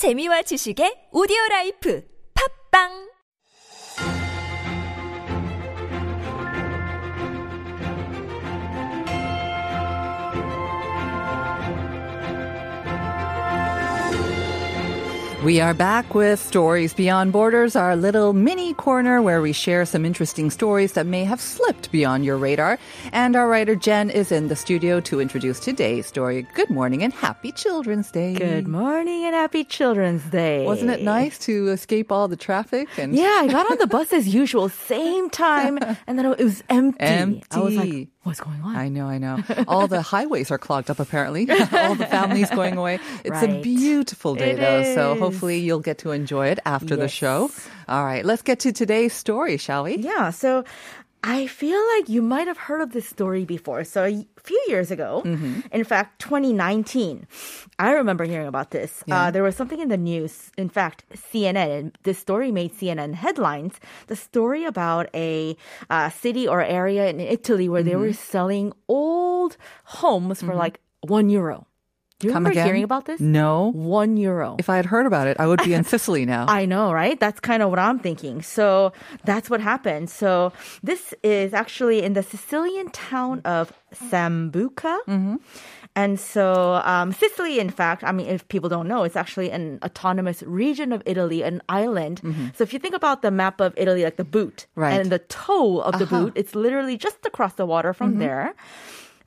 [0.00, 2.00] 재미와 지식의 오디오 라이프.
[2.32, 3.09] 팝빵
[15.50, 20.04] We are back with Stories Beyond Borders, our little mini corner where we share some
[20.04, 22.78] interesting stories that may have slipped beyond your radar.
[23.10, 26.46] And our writer Jen is in the studio to introduce today's story.
[26.54, 28.34] Good morning and happy Children's Day.
[28.34, 30.64] Good morning and happy Children's Day.
[30.64, 32.86] Wasn't it nice to escape all the traffic?
[32.96, 36.62] And Yeah, I got on the bus as usual, same time, and then it was
[36.68, 37.42] empty.
[37.50, 38.08] I was like, Empty.
[38.22, 38.76] What's going on?
[38.76, 39.42] I know, I know.
[39.68, 41.48] All the highways are clogged up apparently.
[41.72, 42.98] all the families going away.
[43.24, 47.08] It's a beautiful day It though, so hopefully you'll get to enjoy it after the
[47.08, 47.50] show.
[47.88, 49.96] All right, let's get to today's story, shall we?
[49.96, 50.64] Yeah, so
[51.22, 53.84] I feel like you might have heard of this story before.
[53.84, 55.60] So a few years ago, Mm-hmm.
[55.70, 57.26] in fact, 2019,
[57.78, 59.04] I remember hearing about this.
[59.10, 60.50] Uh, there was something in the news.
[60.56, 63.74] In fact, CNN, this story made CNN headlines.
[64.06, 65.56] The story about a
[65.90, 68.32] uh, city or area in Italy where they were Mm-hmm.
[68.32, 71.66] selling old homes for like one euro.
[72.22, 72.66] You Come remember again?
[72.66, 73.18] hearing about this?
[73.20, 73.72] No.
[73.72, 74.56] One euro.
[74.58, 76.44] If I had heard about it, I would be in Sicily now.
[76.48, 77.18] I know, right?
[77.18, 78.42] That's kind of what I'm thinking.
[78.42, 78.92] So
[79.24, 80.10] that's what happened.
[80.10, 85.38] So this is actually in the Sicilian town of Sambuca.
[85.96, 89.80] And so um, Sicily, in fact, I mean, if people don't know, it's actually an
[89.84, 92.20] autonomous region of Italy, an island.
[92.54, 94.92] So if you think about the map of Italy, like the boot Right.
[94.92, 96.20] and the toe of the Uh-huh.
[96.26, 98.54] boot, it's literally just across the water from there.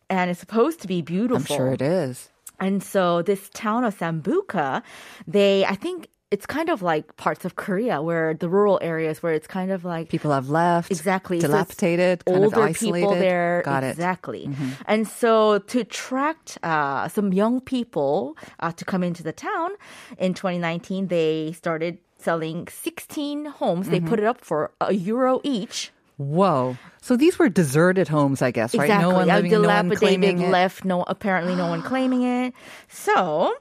[0.10, 1.38] And it's supposed to be beautiful.
[1.38, 2.30] I'm sure it is.
[2.60, 4.84] And so this town of Sambuca,
[5.28, 9.34] they, I think it's kind of like parts of Korea where the rural areas where
[9.34, 10.90] it's kind of like People have left.
[10.90, 11.40] Exactly.
[11.40, 13.06] So Dilapidated, kind older of isolated.
[13.06, 13.62] people there.
[13.66, 13.88] Got it.
[13.88, 13.92] Mm-hmm.
[13.92, 14.50] exactly.
[14.88, 19.72] And so to attract uh, some young people uh, to come into the town
[20.18, 23.90] in 2019, they started selling 16 homes.
[23.90, 24.08] They Mm-hmm.
[24.10, 25.92] put it up for a euro each.
[26.18, 26.78] Whoa.
[27.02, 28.86] So these were deserted homes, I guess, right?
[28.86, 29.10] Exactly.
[29.12, 30.50] No one living, no one dilapidated, claiming it.
[30.50, 30.86] left.
[30.86, 32.54] No, apparently no one claiming it.
[32.88, 33.54] So,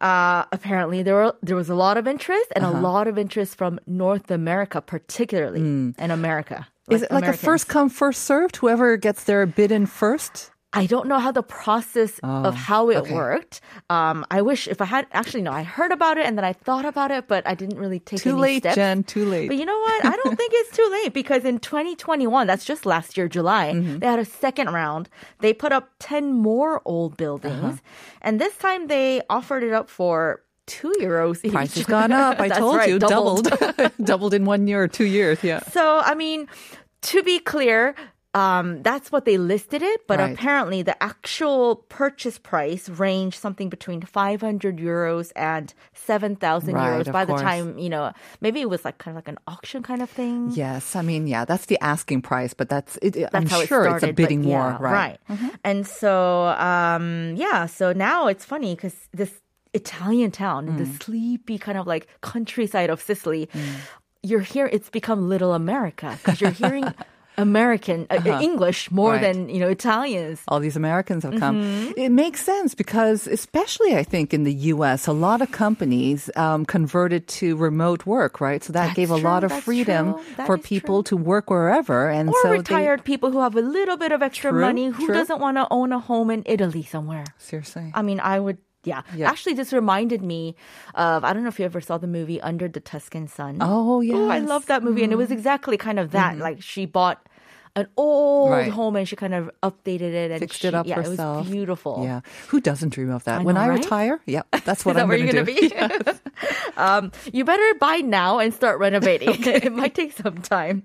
[0.00, 2.78] uh, apparently there were, there was a lot of interest and Uh-huh.
[2.78, 6.66] a lot of interest from North America, particularly in America.
[6.88, 6.94] Hmm.
[6.94, 8.56] Is it like a first come, first served?
[8.56, 10.50] Whoever gets their bid in first?
[10.74, 13.14] I don't know how the process of how it Oh, okay.
[13.14, 13.62] worked.
[13.88, 16.52] Um, I wish if I had actually no, I heard about it and then I
[16.52, 18.22] thought about it, but I didn't really take it.
[18.22, 18.76] Too late, steps.
[18.76, 19.02] Jen.
[19.02, 19.48] Too late.
[19.48, 20.04] But you know what?
[20.04, 24.00] I don't think it's too late because in 2021, that's just last year, July, Mm-hmm.
[24.00, 25.08] they had a second round.
[25.40, 27.64] They put up 10 more old buildings.
[27.64, 28.20] Uh-huh.
[28.20, 31.52] And this time they offered it up for two euros each.
[31.52, 32.40] Price has gone up.
[32.40, 33.48] I told right, you, doubled.
[34.04, 35.42] doubled in one year two years.
[35.42, 35.60] Yeah.
[35.72, 36.46] So, I mean,
[37.02, 37.94] to be clear,
[38.34, 40.32] um, that's what they listed it, but Right.
[40.32, 47.24] apparently the actual purchase price ranged something between 500 euros and 7,000 Right, euros by
[47.24, 50.10] the time, you know, maybe it was like kind of like an auction kind of
[50.10, 50.50] thing.
[50.54, 53.84] Yes, I mean, yeah, that's the asking price, but that's it, That's I'm how sure
[53.86, 53.96] it started.
[53.96, 55.18] it's a but bidding yeah, war, right?
[55.30, 55.48] Mm-hmm.
[55.64, 59.40] And so, um, yeah, so now it's funny because this
[59.74, 61.02] Italian town, the Mm.
[61.02, 63.48] sleepy kind of like countryside of Sicily,
[64.22, 66.94] you're here, it's become little America because you're hearing
[67.38, 69.24] American, uh, English more Uh-huh.
[69.24, 69.32] Right.
[69.34, 70.42] than, you know, Italians.
[70.48, 71.62] All these Americans have come.
[71.62, 71.92] Mm-hmm.
[71.96, 76.66] It makes sense because, especially I think in the U.S., a lot of companies um,
[76.66, 78.62] converted to remote work, right?
[78.62, 80.14] So that That's gave a lot of that's freedom
[80.46, 83.96] for people to work wherever, and Or so they- retired people who have a little
[83.96, 85.14] bit of extra True, money who true.
[85.14, 87.24] doesn't want to own a home in Italy somewhere.
[87.38, 88.58] seriously, I mean, I would.
[88.84, 89.02] Yeah.
[89.14, 89.28] Yeah.
[89.28, 90.54] Actually, this reminded me
[90.94, 93.58] of I don't know if you ever saw the movie Under the Tuscan Sun.
[93.60, 96.38] Oh, Ooh, I love that movie, and it was exactly kind of that.
[96.38, 97.18] Like she bought
[97.78, 98.70] an old Right.
[98.72, 101.38] home and she kind of updated it and fixed she, it up yeah, herself.
[101.38, 102.00] it was beautiful.
[102.04, 103.40] Yeah, who doesn't dream of that?
[103.40, 103.78] I when know, I right?
[103.82, 105.68] retire, yeah, that's what I'm where going to gonna do.
[105.68, 106.12] be?
[106.76, 109.34] um, you better buy now and start renovating.
[109.44, 110.82] it might take some time.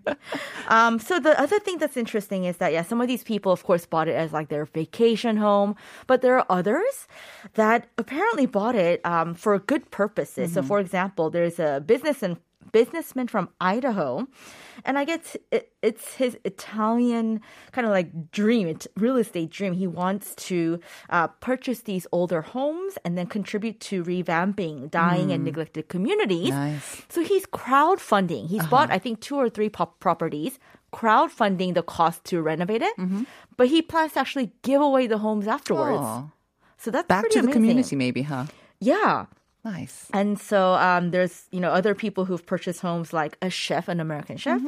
[0.68, 3.64] Um, so the other thing that's interesting is that yeah, some of these people, of
[3.64, 5.76] course, bought it as like their vacation home,
[6.08, 7.08] but there are others
[7.56, 10.52] that apparently bought it um, for good purposes.
[10.52, 10.54] Mm-hmm.
[10.62, 12.38] So, for example, there's a business and
[12.74, 14.28] businessman from Idaho,
[14.84, 17.40] and I guess it, it's his Italian
[17.72, 19.72] kind of like dream, it's real estate dream.
[19.72, 25.42] He wants to uh, purchase these older homes and then contribute to revamping dying and
[25.42, 25.46] hmm.
[25.46, 26.50] neglected communities.
[26.50, 27.04] Nice.
[27.08, 28.50] So he's crowdfunding.
[28.50, 28.96] He's bought, uh-huh.
[28.96, 30.60] I think, two or three pop- properties,
[30.92, 33.24] crowdfunding the cost to renovate it, mm-hmm.
[33.56, 36.04] but he plans to actually give away the homes afterwards.
[36.04, 36.28] Aw.
[36.78, 37.54] So that's Back to the amazing.
[37.54, 38.46] community, maybe, huh?
[38.82, 39.28] Yeah.
[39.66, 40.08] Nice.
[40.14, 44.00] And so um, there's you know other people who've purchased homes like a chef, an
[44.00, 44.62] American chef,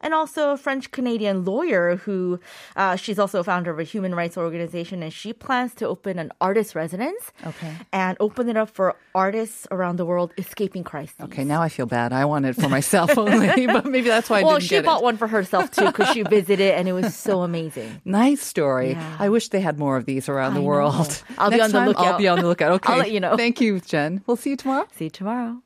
[0.00, 2.40] and also a French Canadian lawyer who
[2.76, 6.18] uh, she's also a founder of a human rights organization, and she plans to open
[6.18, 7.32] an artist residence.
[7.46, 7.72] Okay.
[7.92, 11.14] And open it up for artists around the world escaping crises.
[11.22, 12.12] Okay, now I feel bad.
[12.12, 14.84] I want it for myself only, but maybe that's why I Well, didn't Well, she
[14.84, 15.04] bought it.
[15.04, 18.00] one for herself too because she visited and it was so amazing.
[18.04, 18.90] Nice story.
[18.92, 19.16] Yeah.
[19.18, 20.94] I wish they had more of these around the world.
[21.08, 21.34] know.
[21.38, 22.18] I'll be Next on the time, I'll lookout.
[22.18, 22.70] be on the lookout.
[22.80, 22.92] Okay.
[22.92, 23.36] I'll let you know.
[23.36, 24.22] Thank you, Jen.
[24.26, 24.86] We'll see you tomorrow.
[24.96, 25.62] See you tomorrow.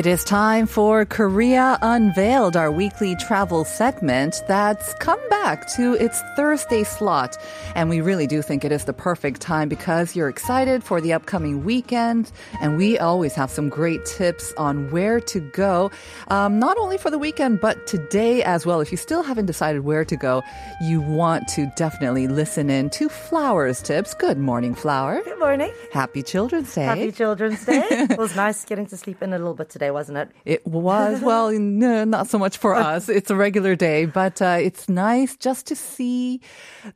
[0.00, 6.22] It is time for Korea Unveiled, our weekly travel segment that's come back to its
[6.36, 7.36] Thursday slot.
[7.74, 11.12] And we really do think it is the perfect time because you're excited for the
[11.12, 12.32] upcoming weekend.
[12.62, 15.90] And we always have some great tips on where to go,
[16.28, 18.80] um, not only for the weekend, but today as well.
[18.80, 20.42] If you still haven't decided where to go,
[20.80, 24.14] you want to definitely listen in to Flowers tips.
[24.14, 25.20] Good morning, Flower.
[25.22, 25.74] Good morning.
[25.92, 26.84] Happy Children's Day.
[26.84, 27.86] Happy Children's Day.
[27.90, 30.30] it was nice getting to sleep in a little bit today, wasn't it?
[30.44, 33.08] It was, well, no, not so much for us.
[33.08, 36.40] It's a regular day, but uh, it's nice just to see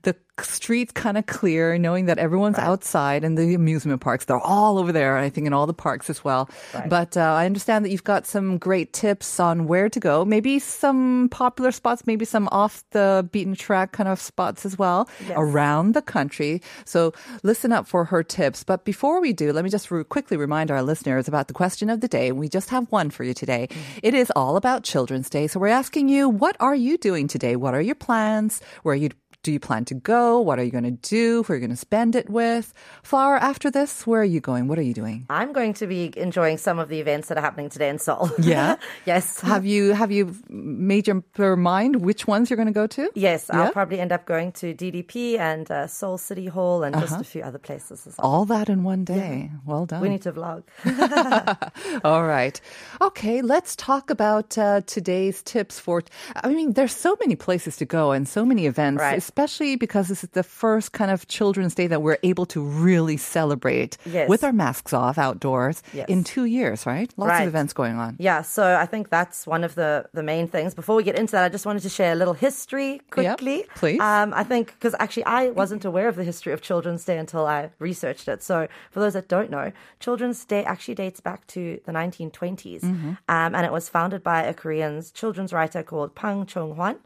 [0.02, 4.78] the streets kind of clear, knowing that everyone's outside and the amusement parks, they're all
[4.78, 6.50] over there, I think in all the parks as well.
[6.88, 10.58] But uh, I understand that you've got some great tips on where to go, maybe
[10.58, 15.94] some popular spots, maybe some off the beaten track kind of spots as well around
[15.94, 16.60] the country.
[16.84, 18.64] So listen up for her tips.
[18.64, 21.90] But before we do, let me just re- quickly remind our listeners about the question
[21.90, 22.32] of the day.
[22.32, 23.69] We just have one for you today.
[24.02, 25.46] It is all about Children's Day.
[25.46, 27.56] So we're asking you, what are you doing today?
[27.56, 28.60] What are your plans?
[28.82, 29.10] Where are you
[29.44, 30.41] do you plan to go?
[30.41, 31.44] What are you going to do?
[31.44, 32.73] Who are you going to spend it with?
[33.05, 34.67] Flower, after this, where are you going?
[34.69, 35.26] What are you doing?
[35.31, 38.31] I'm going to be enjoying some of the events that are happening today in Seoul.
[38.41, 38.76] Yeah?
[39.06, 39.41] yes.
[39.41, 43.11] Have you have you made your your mind which ones you're going to go to?
[43.14, 43.62] Yes, Yeah?
[43.64, 47.06] I'll probably end up going to DDP and uh, Seoul City Hall and Uh-huh.
[47.06, 48.26] just a few other places as well.
[48.31, 49.50] All that in one day.
[49.67, 50.00] Well done.
[50.00, 50.62] We need to vlog.
[52.05, 52.61] All right.
[53.00, 56.02] Okay, let's talk about uh, today's tips for.
[56.43, 59.14] I mean, there's so many places to go and so many events, Right.
[59.34, 63.16] Especially because this is the first kind of Children's Day that we're able to really
[63.16, 64.28] celebrate Yes.
[64.28, 66.08] with our masks off outdoors Yes.
[66.08, 67.12] in two years, right?
[67.16, 67.42] Lots Right.
[67.42, 68.14] of events going on.
[68.20, 70.72] Yeah, so I think that's one of the, the main things.
[70.72, 73.64] Before we get into that, I just wanted to share a little history quickly.
[73.75, 73.98] please.
[74.00, 77.44] Um, I think, because actually I wasn't aware of the history of Children's Day until
[77.44, 78.40] I researched it.
[78.40, 82.84] So for those that don't know, Children's Day actually dates back to the 1920s.
[82.84, 86.96] Um, and it was founded by a Korean children's writer called Pang Chung-hwan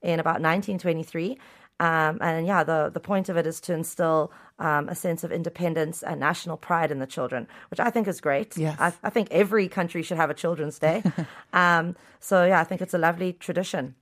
[0.00, 1.36] in about 1923.
[1.84, 5.30] Um, and yeah, the, the point of it is to instill um, a sense of
[5.30, 8.56] independence and national pride in the children, which I think is great.
[8.56, 8.76] Yes.
[8.80, 11.02] I, I think every country should have a Children's Day.
[11.52, 13.94] um, so yeah, I think it's a lovely tradition.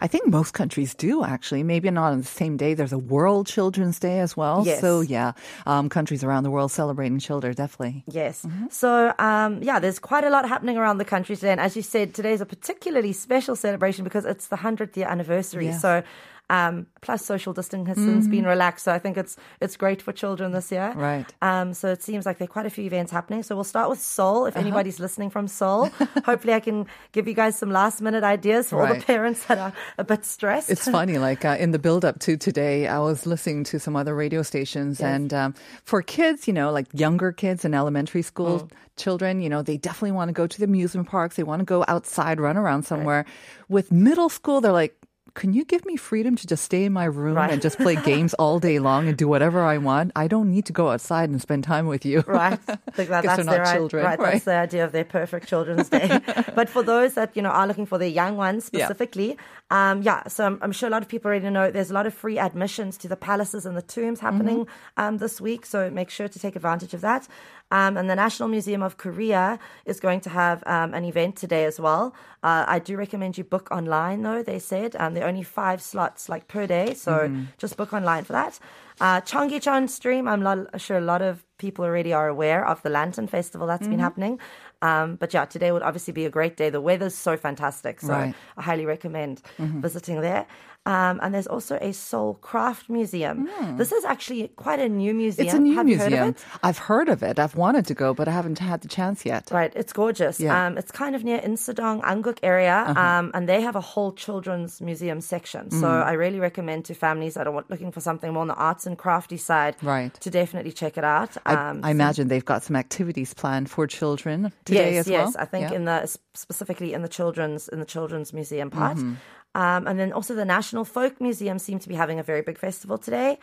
[0.00, 1.64] I think most countries do actually.
[1.64, 2.74] Maybe not on the same day.
[2.74, 4.62] There's a World Children's Day as well.
[4.64, 4.80] Yes.
[4.80, 5.32] So yeah,
[5.66, 8.04] um, countries around the world celebrating children definitely.
[8.06, 8.46] Yes.
[8.70, 11.50] So, um, yeah, there's quite a lot happening around the country today.
[11.50, 15.08] And as you said, today is a particularly special celebration because it's the 100th year
[15.08, 15.66] anniversary.
[15.66, 15.82] Yes.
[15.82, 16.04] So,
[16.50, 18.84] um, plus social distancing has since been relaxed.
[18.84, 20.92] So I think it's it's great for children this year.
[20.94, 21.26] Right.
[21.40, 23.42] Um, so it seems like there are quite a few events happening.
[23.42, 24.46] So we'll start with Seoul.
[24.46, 25.86] If anybody's listening from Seoul,
[26.24, 29.58] hopefully I can give you guys some last minute ideas for all the parents that
[29.58, 30.70] are a bit stressed.
[30.70, 33.96] It's funny, like uh, in the build up to today, I was listening to some
[33.96, 38.68] other radio stations, and um, for kids, you know, like younger kids and elementary school
[38.96, 41.36] children, you know, they definitely want to go to the amusement parks.
[41.36, 43.24] They want to go outside, run around somewhere.
[43.68, 44.96] With middle school, they're like,
[45.34, 47.50] can you give me freedom to just stay in my room Right.
[47.50, 50.12] and just play games all day long and do whatever I want?
[50.14, 52.22] I don't need to go outside and spend time with you.
[52.26, 52.58] Right.
[52.66, 54.32] That, that's they're their not children, right, right?
[54.34, 56.20] That's the idea of their perfect children's day.
[56.54, 58.84] but for those that you know are looking for their young ones Yeah.
[58.86, 59.36] specifically,
[59.70, 60.28] um, yeah.
[60.28, 62.38] So I'm, I'm sure a lot of people already know there's a lot of free
[62.38, 65.00] admissions to the palaces and the tombs happening Mm-hmm.
[65.02, 65.66] um, this week.
[65.66, 67.26] So make sure to take advantage of that.
[67.70, 71.64] Um, and the National Museum of Korea is going to have um, an event today
[71.64, 72.14] as well.
[72.42, 74.42] Uh, I do recommend you book online though.
[74.42, 78.58] They said um, only five slots like per day, so just book online for that.
[79.00, 82.90] Uh, Cheonggyecheon Stream, I'm lo- sure a lot of people already are aware of the
[82.90, 84.38] Lantern Festival that's been happening.
[84.82, 86.70] Um, but yeah, today would obviously be a great day.
[86.70, 88.34] The weather's so fantastic, so Right.
[88.56, 90.46] I highly recommend visiting there.
[90.86, 93.48] Um, and there's also a Seoul Craft Museum.
[93.78, 95.46] This is actually quite a new museum.
[95.46, 96.28] It's a new Have heard museum.
[96.28, 96.44] it?
[96.62, 97.38] I've heard of it.
[97.38, 99.48] I've wanted to go, but I haven't had the chance yet.
[99.50, 100.38] Right, it's gorgeous.
[100.40, 100.52] Yeah.
[100.52, 100.66] Uh-huh.
[100.66, 104.80] Um, it's kind of near Insadong, Anguk area, um, and they have a whole children's
[104.82, 105.70] museum section.
[105.70, 106.04] So Mm.
[106.04, 108.98] I really recommend to families that are looking for something more on the arts and
[108.98, 110.12] crafty side, Right.
[110.20, 111.30] to definitely check it out.
[111.46, 115.26] I, Um, I imagine they've got some activities planned for children today yes, as well.
[115.28, 115.36] yes.
[115.36, 115.76] I think Yeah.
[115.76, 119.14] in the specifically in the children's in the children's museum part, Mm-hmm.
[119.54, 122.58] Um, and then also the National Folk Museum seem to be having a very big
[122.58, 123.38] festival today.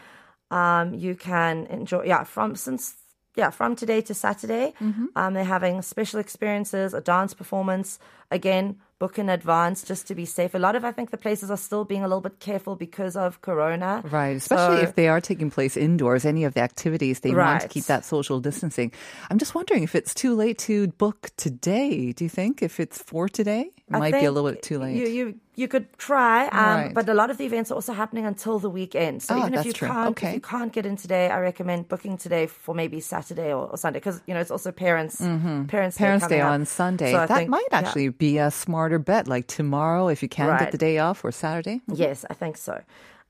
[0.49, 2.95] Um, you can enjoy yeah from since
[3.35, 4.73] yeah from today to Saturday.
[4.81, 5.05] Mm-hmm.
[5.15, 7.99] Um, they're having special experiences, a dance performance.
[8.29, 10.53] Again, book in advance just to be safe.
[10.53, 13.15] A lot of I think the places are still being a little bit careful because
[13.15, 14.01] of Corona.
[14.11, 17.61] Right, especially So- if they are taking place indoors, any of the activities, they want
[17.61, 18.91] to keep that social distancing.
[19.29, 22.11] I'm just wondering if it's too late to book today.
[22.13, 23.71] Do you think if it's for today?
[23.99, 24.95] Might be a little bit too late.
[24.95, 26.93] You you you could try, um, Right.
[26.93, 29.21] but a lot of the events are also happening until the weekend.
[29.21, 29.87] So Ah, even if you true.
[29.89, 30.27] can't Okay.
[30.29, 33.77] if you can't get in today, I recommend booking today for maybe Saturday or, or
[33.77, 35.65] Sunday because you know it's also parents parents Mm-hmm.
[35.67, 36.67] Parents' Day coming on up.
[36.67, 37.11] Sunday.
[37.11, 37.79] So that think- might yeah.
[37.79, 41.31] actually be a smarter bet, like tomorrow if you can get the day off or
[41.31, 41.81] Saturday.
[41.87, 42.81] Yes, I think so.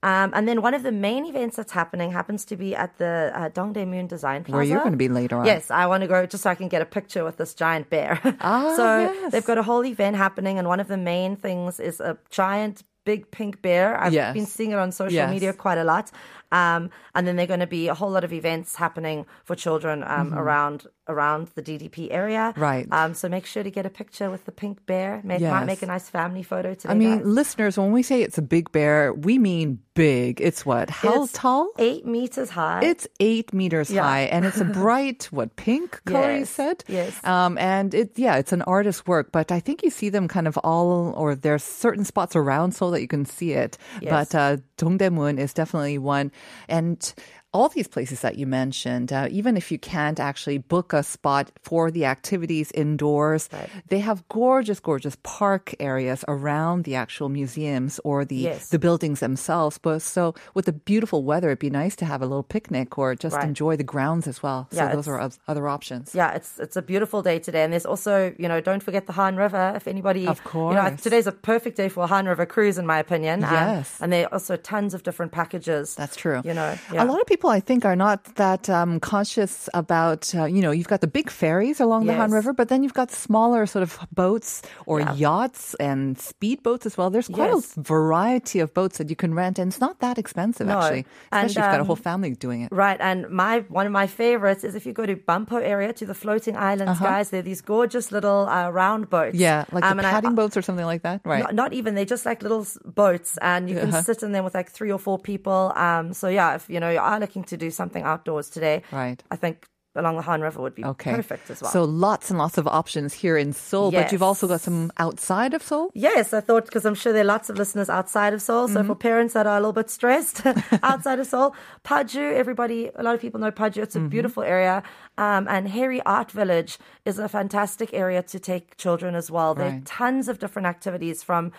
[0.04, 3.32] Um, and then one of the main events that's happening happens to be at the
[3.36, 4.56] uh, Dongdaemun Design Plaza.
[4.58, 5.46] Where you're gonna be later on.
[5.46, 7.90] Yes, I want to go just so I can get a picture with this giant
[7.90, 8.20] bear.
[8.42, 9.32] Ah, so yes.
[9.32, 12.84] they've got a whole event happening, and one of the main things is a giant
[13.06, 14.00] big pink bear.
[14.00, 14.34] I've Yes.
[14.34, 15.30] been seeing it on social Yes.
[15.30, 16.12] media quite a lot.
[16.52, 19.56] Um, and then there are going to be a whole lot of events happening for
[19.56, 22.52] children um, around around the DDP area.
[22.54, 22.62] Mm-hmm.
[22.62, 22.88] Right.
[22.92, 25.20] Um, so make sure to get a picture with the pink bear.
[25.26, 26.90] Make, Might make a nice family photo today.
[26.94, 27.28] I mean, guys.
[27.28, 30.40] listeners, when we say it's a big bear, we mean big.
[30.40, 30.90] It's what?
[30.90, 31.72] How It's tall?
[31.78, 32.82] Eight meters high.
[32.84, 34.04] It's eight meters Yeah.
[34.04, 36.84] high, and it's a bright, what pink color you Yes, said?
[36.88, 37.20] yes.
[37.26, 40.48] Um, and it, yeah, it's an artist's work, but I think you see them kind
[40.48, 43.78] of all, or there's certain spots around Seoul that you can see it.
[44.02, 44.12] Yes.
[44.32, 46.32] But uh, Dongdaemun is definitely one,
[46.70, 47.14] and.
[47.54, 51.52] All these places that you mentioned, uh, even if you can't actually book a spot
[51.62, 53.50] for the activities indoors,
[53.90, 58.70] they have gorgeous, gorgeous park areas around the actual museums or the Yes.
[58.70, 59.78] the buildings themselves.
[59.78, 63.16] But so with the beautiful weather, it'd be nice to have a little picnic or
[63.16, 63.44] just Right.
[63.50, 64.68] enjoy the grounds as well.
[64.72, 66.16] So Yeah, those are other options.
[66.16, 69.14] yeah, it's it's a beautiful day today, and there's also you know don't forget the
[69.20, 69.74] Han River.
[69.76, 71.02] If anybody, Of you know, course.
[71.02, 73.44] today's a perfect day for a Han River cruise, in my opinion.
[73.44, 73.98] Um, Yes.
[74.00, 75.96] and there are also tons of different packages.
[75.96, 76.40] That's true.
[76.46, 80.22] You know, a lot of people I think are not that um, conscious about.
[80.36, 82.94] Uh, you know, you've got the big ferries along the Han River, but then you've
[82.94, 85.14] got smaller sort of boats or Yeah.
[85.16, 87.10] yachts and speedboats as well.
[87.10, 87.76] There's quite Yes.
[87.78, 90.78] a variety of boats that you can rent, and it's not that expensive No.
[90.78, 92.70] actually, And, especially if you've got a um, whole family doing it.
[92.72, 96.06] Right, and my one of my favorites is if you go to Banpo area to
[96.06, 97.26] the floating islands, guys.
[97.32, 99.34] They're these gorgeous little uh, round boats.
[99.36, 99.48] Uh-huh.
[99.50, 101.44] Yeah, like Um, and paddling boats or something like that, right?
[101.46, 101.96] Not, not even.
[101.96, 104.02] They're just like little boats, and you can Uh-huh.
[104.10, 105.62] sit in them with like three or four people.
[105.88, 109.24] Um, so yeah, if you know you are looking to do something outdoors today, Right.
[109.32, 111.14] I think along the Han River would be Okay.
[111.16, 111.70] perfect as well.
[111.72, 115.54] So lots and lots of options here in Seoul, but you've also got some outside
[115.54, 115.92] of Seoul.
[115.94, 118.68] Yes, I thought because I'm sure there are lots of listeners outside of Seoul.
[118.70, 120.38] So for parents that are a little bit stressed
[120.92, 123.80] outside of Seoul, Paju, everybody, a lot of people know Paju.
[123.84, 124.82] It's a beautiful area.
[125.18, 129.54] Um, and Heyri Art Village is a fantastic area to take children as well.
[129.56, 131.52] There are tons of different activities from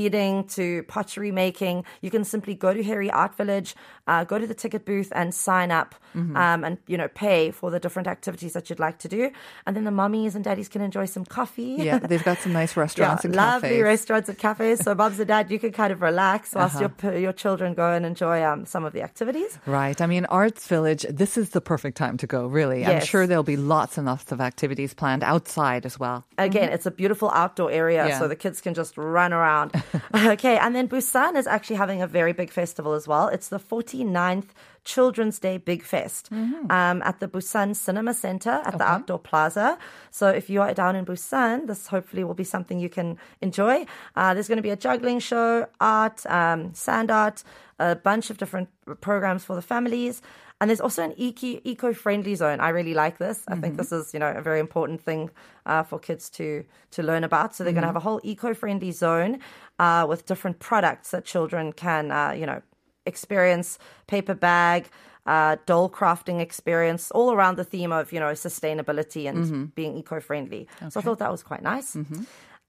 [0.00, 1.76] beading to pottery making.
[2.04, 3.70] You can simply go to Heyri Art Village,
[4.06, 7.70] uh, go to the ticket booth and sign up um, and, you know, pay for
[7.70, 9.30] the different activities that you'd like to do.
[9.66, 11.76] And then the mummies and daddies can enjoy some coffee.
[11.78, 13.82] Yeah, they've got some nice restaurants and lovely cafes.
[13.92, 14.78] restaurants and cafes.
[14.84, 16.88] So, mums and dad, you can kind of relax whilst Uh-huh.
[17.12, 19.58] your your children go and enjoy um, some of the activities.
[19.66, 19.98] Right.
[20.00, 22.80] I mean, Arts Village, this is the perfect time to go, really.
[22.86, 26.24] I'm sure there'll be lots and lots of activities planned outside as well.
[26.38, 28.08] Again, it's a beautiful outdoor area, Mm-hmm.
[28.08, 28.18] Yeah.
[28.20, 29.68] so the kids can just run around.
[30.14, 33.28] okay, and then Busan is actually having a very big festival as well.
[33.28, 34.48] It's the 49th
[34.84, 36.70] Children's Day Big Fest Mm-hmm.
[36.70, 39.78] um, at the Busan Cinema Center at the Outdoor Plaza.
[40.10, 43.84] So if you are down in Busan, this hopefully will be something you can enjoy.
[44.14, 47.42] Uh, there's going to be a juggling show, art, um, sand art,
[47.78, 48.68] a bunch of different
[49.00, 50.22] programs for the families.
[50.60, 52.60] And there's also an eco- eco-friendly zone.
[52.60, 53.44] I really like this.
[53.46, 55.30] I think this is, you know, a very important thing
[55.66, 57.54] uh, for kids to to learn about.
[57.54, 59.40] So they're going to have a whole eco-friendly zone
[59.78, 62.62] uh, with different products that children can, uh, you know,
[63.04, 63.78] experience.
[64.06, 64.88] Paper bag,
[65.26, 70.68] uh, doll crafting experience, all around the theme of, you know, sustainability and being eco-friendly.
[70.88, 71.96] So I thought that was quite nice.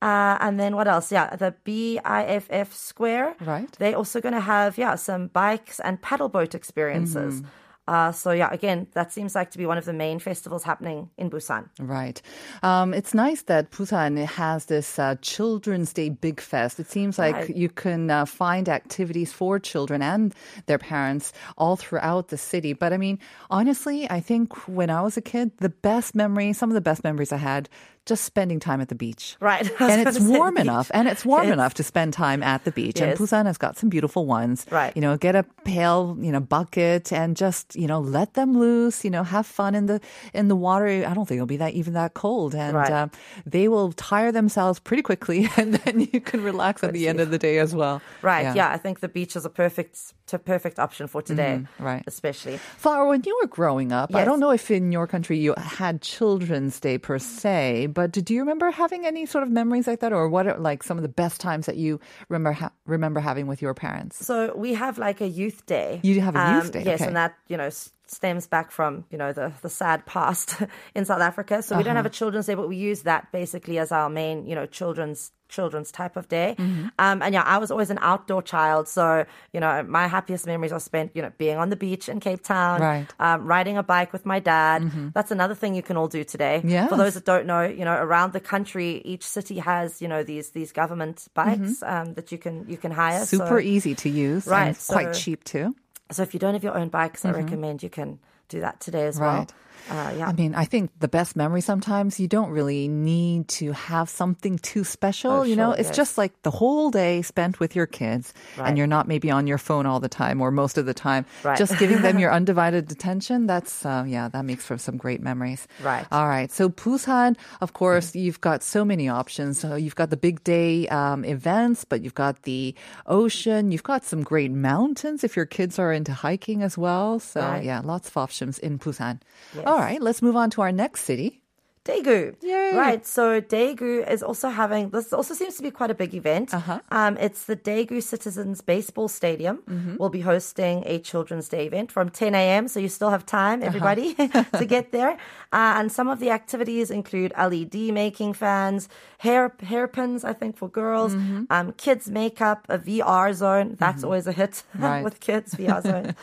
[0.02, 1.10] Uh, and then what else?
[1.12, 3.36] Yeah, the BIFF Square.
[3.40, 3.72] Right.
[3.80, 7.42] They're also going to have, yeah, some bikes and paddle boat experiences.
[7.88, 11.10] Uh, so, yeah, again, that seems like to be one of the main festivals happening
[11.18, 11.70] in Busan.
[11.80, 12.22] Right.
[12.64, 16.80] Um, it's nice that Busan has this uh, Children's Day Big Fest.
[16.80, 17.56] It seems like Right.
[17.56, 20.34] you can uh, find activities for children and
[20.66, 22.74] their parents all throughout the city.
[22.74, 26.70] But I mean, honestly, I think when I was a kid, the best memory, some
[26.70, 27.70] of the best memories I had,
[28.08, 29.36] just spending time at the beach.
[29.40, 29.70] Right.
[29.80, 31.54] And it's warm enough, and it's warm Yes.
[31.54, 33.00] enough to spend time at the beach.
[33.00, 33.20] And Yes.
[33.20, 34.66] Busan has got some beautiful ones.
[34.72, 34.92] Right.
[34.96, 39.04] You know, get a pail, you know, bucket, and just you know let them loose.
[39.06, 40.00] You know, have fun in the
[40.34, 40.88] in the water.
[40.88, 42.92] I don't think it'll be that even that cold, and Right.
[42.92, 43.08] uh,
[43.46, 47.30] they will tire themselves pretty quickly, and then you can relax at the end of
[47.30, 48.02] the day as well.
[48.22, 48.56] Right.
[48.56, 48.72] Yeah.
[48.72, 51.60] I think the beach is a perfect, t- perfect option for today.
[51.62, 51.84] Mm-hmm.
[51.84, 52.04] right.
[52.08, 52.58] Especially.
[52.78, 56.02] Flower, when you were growing up, I don't know if in your country you had
[56.02, 60.14] Children's Day per se, but do you remember having any sort of memories like that,
[60.14, 62.00] or what are like some of the best times that you
[62.30, 64.24] remember ha- remember having with your parents?
[64.24, 66.00] So we have like a youth day.
[66.04, 67.08] You have a youth um, day, Yes, okay.
[67.08, 67.70] and that you know
[68.12, 70.56] stems back from you know the the sad past
[70.96, 71.62] in South Africa.
[71.62, 72.14] So we don't have Uh-huh.
[72.16, 75.94] a children's day, but we use that basically as our main you know children's children's
[75.94, 76.56] type of day.
[76.60, 76.88] Mm-hmm.
[77.00, 80.74] Um, and yeah, I was always an outdoor child, so you know my happiest memories
[80.74, 83.08] are spent you know being on the beach in Cape Town, Right.
[83.08, 83.24] Mm-hmm.
[83.24, 85.14] Um, riding a bike with my dad.
[85.14, 86.62] That's another thing you can all do today.
[86.66, 86.90] Yes.
[86.90, 90.22] For those that don't know, you know around the country, each city has you know
[90.24, 93.20] these these government bikes um, that you can you can hire.
[93.22, 93.38] Mm-hmm.
[93.38, 95.76] Super so, easy to use, Right, And quite cheap too.
[96.12, 99.06] So if you don't have your own bikes, I recommend you can do that today
[99.08, 99.24] as Mm-hmm.
[99.26, 99.38] Right.
[99.38, 99.48] well.
[99.90, 100.28] Uh, yeah.
[100.28, 104.58] I mean, I think the best memory sometimes you don't really need to have something
[104.60, 105.32] too special.
[105.32, 105.96] Oh, you know, sure, it's yes.
[105.96, 109.58] just like the whole day spent with your kids and you're not maybe on your
[109.58, 111.26] phone all the time or most of the time.
[111.44, 111.58] Right.
[111.58, 113.48] Just giving them your undivided attention.
[113.48, 115.68] That's, uh, yeah, that makes for some great memories.
[115.82, 116.06] Right.
[116.12, 116.52] All right.
[116.52, 119.60] So Busan, of course, you've got so many options.
[119.60, 123.72] So you've got the big day um, events, but you've got the ocean.
[123.72, 127.20] You've got some great mountains if your kids are into hiking as well.
[127.20, 127.64] So Right.
[127.64, 129.20] yeah, lots of options in Busan.
[129.68, 130.02] All right.
[130.02, 131.42] Let's move on to our next city.
[131.88, 132.36] Daegu.
[132.44, 132.76] Yay.
[132.76, 133.06] Right.
[133.08, 136.54] So Daegu is also having this also seems to be quite a big event.
[136.54, 136.80] Uh-huh.
[136.92, 139.56] Um, it's the Daegu Citizens Baseball Stadium.
[139.60, 139.96] Mm-hmm.
[139.96, 142.68] will be hosting a Children's Day event from 10 a.m.
[142.68, 143.68] So you still have time, Uh-huh.
[143.72, 144.08] everybody,
[144.62, 145.14] to get there.
[145.60, 150.68] Uh, and some of the activities include LED making fans, hair hairpins, I think for
[150.68, 151.44] girls, Mm-hmm.
[151.56, 153.78] um, kids makeup, a VR zone.
[153.80, 155.06] That's always a hit Right.
[155.06, 155.56] with kids.
[155.56, 156.16] VR zone.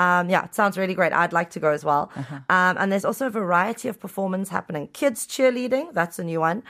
[0.00, 1.12] Um, yeah, it sounds really great.
[1.12, 2.10] I'd like to go as well.
[2.16, 2.36] Uh-huh.
[2.56, 4.88] Um, and there's also a variety of performance happening.
[5.00, 6.62] Kids cheerleading, that's a new one.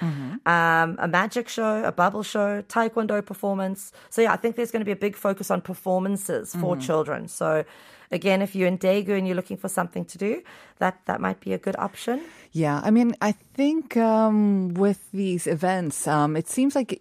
[0.46, 3.92] Um, a magic show, a bubble show, taekwondo performance.
[4.14, 7.28] So yeah, I think there's going to be a big focus on performances for children.
[7.28, 7.64] So
[8.10, 10.42] again, if you're in Daegu and you're looking for something to do,
[10.78, 12.20] that that might be a good option.
[12.52, 16.98] Yeah, I mean, I think um, with these events, um, it seems like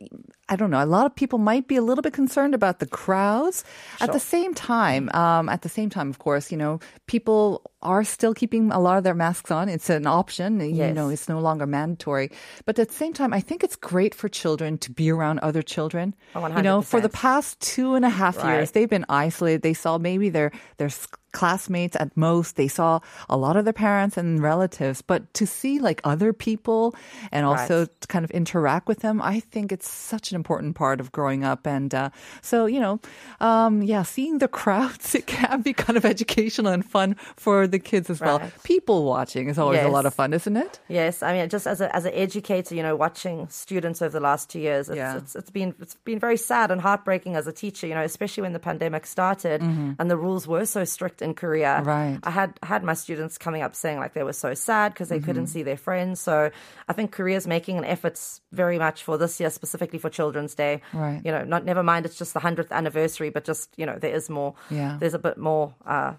[0.50, 0.84] I don't know.
[0.84, 3.64] A lot of people might be a little bit concerned about the crowds.
[4.02, 8.04] At the same time, um, at the same time, of course, you know, people are
[8.04, 9.70] still keeping a lot of their masks on.
[9.70, 10.60] It's an option.
[10.60, 10.96] You Yes.
[10.96, 12.30] know, it's no longer mandatory.
[12.66, 15.62] But at the same time, I think it's great for children to be around other
[15.62, 16.14] children.
[16.36, 19.62] Oh, You know, for the past two and a half years, they've been isolated.
[19.62, 20.90] They saw maybe their their
[21.32, 22.56] classmates at most.
[22.56, 26.96] They saw a lot of their parents and relatives, but to see like other people
[27.32, 28.02] and also Right.
[28.02, 31.44] to kind of interact with them, I think it's such an important part of growing
[31.46, 31.68] up.
[31.68, 32.10] And uh,
[32.42, 33.00] so, you know,
[33.40, 37.80] um, yeah, seeing the crowds, it can be kind of educational and fun for the
[37.80, 38.40] kids as well.
[38.40, 38.64] Right.
[38.64, 40.80] People watching is always a lot of fun, isn't it?
[40.88, 44.20] Yes, I mean, just as a as an educator, you know, watching students over the
[44.20, 45.18] last two years, it's, Yeah.
[45.18, 48.42] it's, it's been it's been very sad and heartbreaking as a teacher, you know, especially
[48.44, 51.78] when the pandemic started and the rules were so strict in Korea.
[51.80, 51.88] Mm-hmm.
[51.90, 52.20] Right.
[52.24, 55.20] I had had my students coming up saying like they were so sad because they
[55.20, 55.54] couldn't Mm-hmm.
[55.54, 56.20] see their friends.
[56.20, 56.52] So
[56.88, 58.20] I think Korea's making an effort
[58.52, 60.82] very much for this year, specifically for Children's Day.
[60.94, 61.22] Right.
[61.24, 64.14] You know, not never mind it's just the hundredth anniversary, but just you know there
[64.14, 64.56] is more.
[64.70, 64.98] Yeah.
[65.00, 65.74] There's a bit more.
[65.86, 66.14] Uh,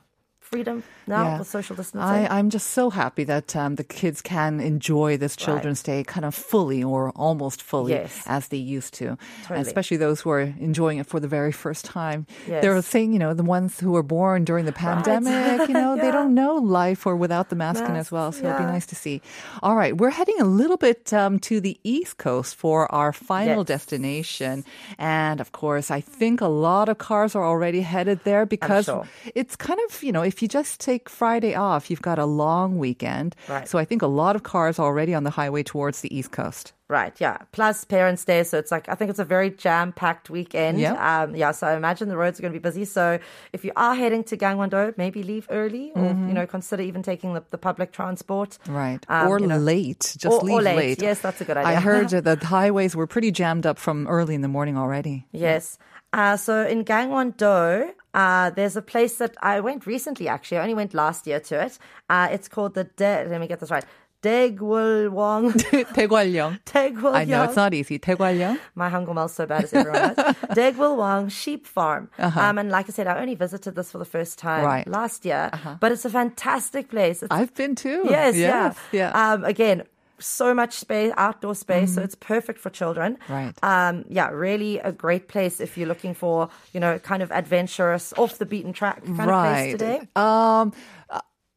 [0.50, 1.38] Freedom now Yeah.
[1.38, 2.26] with social distancing.
[2.26, 6.24] I, I'm just so happy that um, the kids can enjoy this Children's Day kind
[6.24, 8.24] of fully or almost fully Yes.
[8.26, 9.16] as they used to.
[9.44, 9.60] Totally.
[9.60, 12.26] Especially those who are enjoying it for the very first time.
[12.48, 12.62] Yes.
[12.62, 16.10] They're saying, you know, the ones who were born during the pandemic, you know, they
[16.10, 18.32] don't know life or without the mask in as well.
[18.32, 19.22] So it'll be nice to see.
[19.62, 23.58] All right, we're heading a little bit um, to the East Coast for our final
[23.58, 23.66] Yes.
[23.68, 24.64] destination.
[24.98, 29.06] And of course, I think a lot of cars are already headed there because sure.
[29.36, 32.24] it's kind of, you know, if if you just take Friday off, you've got a
[32.24, 33.36] long weekend.
[33.46, 33.68] Right.
[33.68, 36.72] So I think a lot of cars already on the highway towards the East Coast.
[36.88, 37.36] Right, yeah.
[37.52, 40.80] Plus Parents' Day, so it's like I think it's a very jam-packed weekend.
[40.80, 40.94] Yeah.
[41.24, 41.52] Um, yeah.
[41.52, 42.86] So I imagine the roads are going to be busy.
[42.86, 43.18] So
[43.52, 47.34] if you are heading to Gangwon-do, maybe leave early, or you know consider even taking
[47.34, 48.56] the, the public transport.
[48.66, 49.04] Right.
[49.10, 50.16] Um, or you know, late.
[50.16, 51.02] Just or- or leave late.
[51.02, 51.76] Yes, that's a good idea.
[51.76, 55.26] I heard that the highways were pretty jammed up from early in the morning already.
[55.32, 55.78] Yes.
[56.12, 60.58] Uh, so in Gangwon-do, uh, there's a place that I went recently, actually.
[60.58, 61.78] I only went last year to it.
[62.08, 63.84] Uh, it's called the De- Let me get this right.
[64.22, 65.52] 대궐왕.
[65.94, 66.58] 대관령.
[66.64, 67.14] 대관령.
[67.14, 67.98] I know it's not easy.
[67.98, 68.58] 대관령.
[68.74, 70.36] My Hangukmal's so bad as everyone else.
[70.50, 72.10] 대관령 Sheep Farm.
[72.18, 72.40] Uh-huh.
[72.40, 74.86] Um, and like I said, I only visited this for the first time right.
[74.86, 75.76] last year, uh-huh.
[75.80, 77.22] but it's a fantastic place.
[77.22, 78.04] It's, I've been too.
[78.08, 79.10] Yes, yes yeah.
[79.12, 79.32] yeah.
[79.32, 79.84] Um, again,
[80.20, 83.16] so much space, outdoor space, so it's perfect for children.
[83.26, 83.32] Mm-hmm.
[83.32, 83.64] Right.
[83.64, 88.12] Um, yeah, really a great place if you're looking for, you know, kind of adventurous,
[88.16, 90.00] off the beaten track kind of place today.
[90.16, 90.72] Um,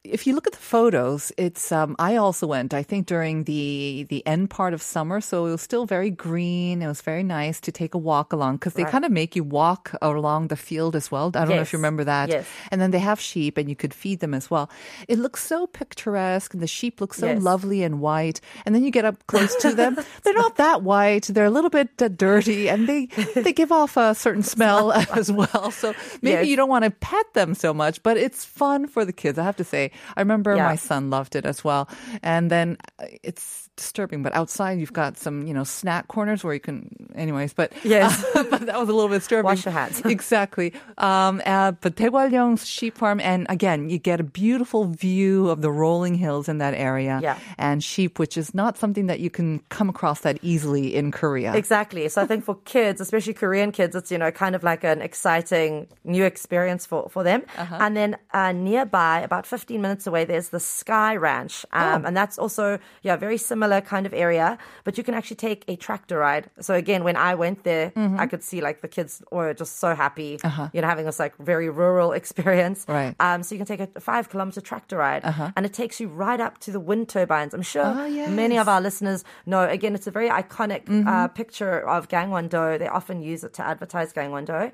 [0.04, 2.74] if you look at the photos, it's um, I also went.
[2.74, 6.82] I think during the the end part of summer, so it was still very green.
[6.82, 8.92] It was very nice to take a walk along because they Right.
[8.92, 11.28] kind of make you walk along the field as well.
[11.36, 12.28] I don't know if you remember that.
[12.30, 12.46] Yes.
[12.70, 14.70] And then they have sheep, and you could feed them as well.
[15.08, 17.42] It looks so picturesque, and the sheep look so Yes.
[17.42, 18.42] lovely and white.
[18.66, 21.28] And then you get up close to them; they're not that white.
[21.32, 25.32] They're a little bit uh, dirty, and they they give off a certain smell as
[25.32, 25.72] well.
[25.72, 26.48] So maybe Yes.
[26.48, 29.40] you don't want to pet them so much, but it's fun for the kids.
[29.40, 30.68] I have to say, I remember Yeah.
[30.68, 31.90] my son loved it as well.
[32.22, 36.54] And then uh, it's disturbing, but outside you've got some, you know, snack corners where
[36.54, 37.54] you can, anyways.
[37.54, 38.24] But Yes.
[38.34, 39.46] but that was a little bit disturbing.
[39.46, 40.02] Wash your hands.
[40.06, 40.74] exactly.
[40.98, 45.72] Um, uh, but Daegwallyeong's sheep farm, and again, you get a beautiful view of the
[45.72, 47.40] rolling hills in that area, Yeah.
[47.58, 51.54] and sheep, which is not something that you can come across that easily in Korea.
[51.56, 52.08] Exactly.
[52.10, 55.02] So I think for kids, especially Korean kids, it's you know kind of like an
[55.02, 57.42] exciting new experience for for them.
[57.58, 57.78] Uh-huh.
[57.80, 62.08] And then uh, nearby, about 15 minutes away, there's the Sky Ranch, um, Oh.
[62.08, 64.58] and that's also yeah very similar kind of area.
[64.84, 66.50] But you can actually take a tractor ride.
[66.60, 68.20] So again, when I went there, Mm-hmm.
[68.20, 70.70] I could see like the kids were just so happy, Uh-huh.
[70.74, 72.86] you know, having this like very rural experience.
[72.88, 73.16] Right.
[73.20, 75.24] Um, so you can take a five kilometer tractor ride,
[75.56, 77.54] and it takes you right up to the wind turbines.
[77.54, 78.08] I'm sure Uh-huh.
[78.28, 79.62] Oh, many of our listeners know.
[79.78, 81.08] Again, it's a very iconic Mm-hmm.
[81.08, 82.78] uh, picture of Gangwon-do.
[82.80, 84.72] They often use it to advertise Gangwon-do.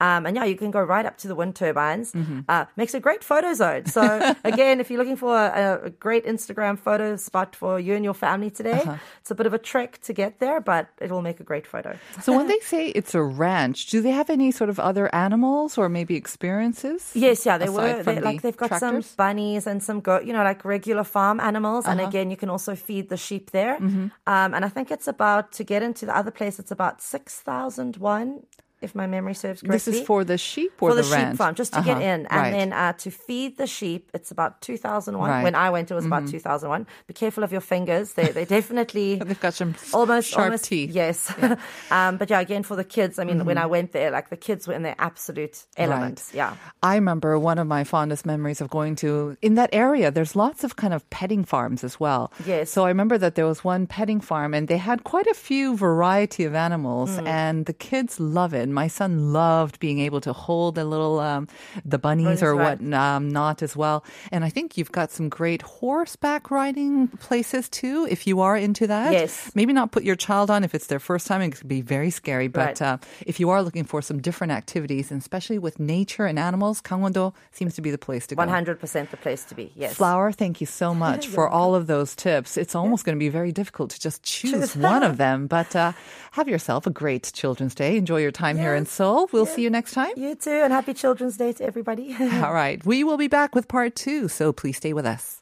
[0.00, 2.12] Um, and yeah, you can go right up to the wind turbines.
[2.12, 2.40] Mm-hmm.
[2.48, 3.86] Uh, makes a great photo zone.
[3.86, 4.02] So
[4.44, 8.14] again, if you're looking for a, a great Instagram photo spot for you and your
[8.14, 8.96] family today, Uh-huh.
[9.20, 11.66] it's a bit of a trek to get there, but it will make a great
[11.66, 11.96] photo.
[12.20, 15.78] So when they say it's a ranch, do they have any sort of other animals
[15.78, 17.12] or maybe experiences?
[17.14, 19.06] Yes, yeah, they were they, like they've got tractors?
[19.06, 21.84] some bunnies and some goat, you know, like regular farm animals.
[21.84, 21.92] Uh-huh.
[21.92, 23.76] And again, you can also feed the sheep there.
[23.78, 24.06] Mm-hmm.
[24.26, 26.58] Um, and I think it's about to get into the other place.
[26.58, 28.42] It's about six thousand one,
[28.82, 29.76] if my memory serves correctly.
[29.76, 31.30] This is for the sheep or for the, ranch?
[31.32, 32.00] sheep farm, just to get Uh-huh.
[32.12, 32.50] in, and Right.
[32.50, 35.30] then uh, to feed the sheep, it's about two thousand one.
[35.30, 35.36] Right.
[35.36, 35.44] Mm-hmm.
[35.44, 36.86] When I went, it was about two thousand one.
[37.06, 40.90] Be careful of your fingers; they they definitely They've got some almost sharp almost, teeth.
[40.90, 41.32] Yes,
[41.90, 43.18] um, but yeah, again for the kids.
[43.18, 43.64] I mean, when Mm-hmm.
[43.64, 46.32] I went there, like the kids were in their absolute elements.
[46.34, 46.56] Yeah.
[46.82, 50.10] I remember one of my fondest memories of going to in that area.
[50.10, 52.32] There's lots of kind of petting farms as well.
[52.46, 52.70] Yes.
[52.70, 55.76] So I remember that there was one petting farm, and they had quite a few
[55.76, 57.26] variety of animals, Mm.
[57.28, 58.68] and the kids love it.
[58.72, 61.48] My son loved being able to hold the little um,
[61.84, 62.80] the bunnies or right.
[62.80, 64.04] what um, not as well.
[64.30, 68.06] And I think you've got some great horseback riding places too.
[68.10, 69.50] If you are into that, Yes.
[69.54, 71.42] Maybe not put your child on if it's their first time.
[71.42, 72.80] It could be very scary, but.
[72.80, 72.82] Right.
[72.82, 76.80] Uh, if you are looking for some different activities, and especially with nature and animals,
[76.80, 78.40] Gangwon-do seems to be the place to go.
[78.40, 79.72] One hundred percent the place to be.
[79.74, 79.94] Yes.
[79.94, 82.56] Flower, thank you so much for all of those tips.
[82.56, 85.92] It's almost going to be very difficult to just choose one of them, but uh,
[86.32, 87.96] have yourself a great Children's Day.
[87.96, 89.28] Enjoy your time here in Seoul.
[89.32, 90.12] We'll see you next time.
[90.16, 92.16] You too, and happy Children's Day to everybody.
[92.20, 92.84] All right.
[92.86, 95.41] We will be back with part two, so please stay with us.